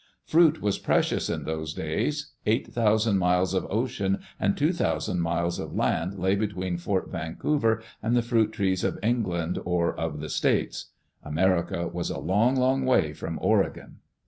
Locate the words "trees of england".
8.51-9.59